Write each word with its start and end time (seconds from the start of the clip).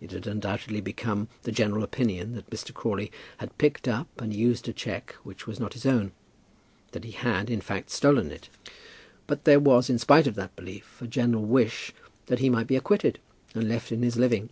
It 0.00 0.10
had 0.10 0.26
undoubtedly 0.26 0.80
become 0.80 1.28
the 1.44 1.52
general 1.52 1.84
opinion 1.84 2.34
that 2.34 2.50
Mr. 2.50 2.74
Crawley 2.74 3.12
had 3.36 3.56
picked 3.58 3.86
up 3.86 4.08
and 4.20 4.34
used 4.34 4.68
a 4.68 4.72
cheque 4.72 5.14
which 5.22 5.46
was 5.46 5.60
not 5.60 5.74
his 5.74 5.86
own; 5.86 6.10
that 6.90 7.04
he 7.04 7.12
had, 7.12 7.48
in 7.48 7.60
fact, 7.60 7.88
stolen 7.90 8.32
it; 8.32 8.48
but 9.28 9.44
there 9.44 9.60
was, 9.60 9.88
in 9.88 10.00
spite 10.00 10.26
of 10.26 10.34
that 10.34 10.56
belief, 10.56 11.00
a 11.00 11.06
general 11.06 11.44
wish 11.44 11.92
that 12.26 12.40
he 12.40 12.50
might 12.50 12.66
be 12.66 12.74
acquitted 12.74 13.20
and 13.54 13.68
left 13.68 13.92
in 13.92 14.02
his 14.02 14.16
living. 14.16 14.50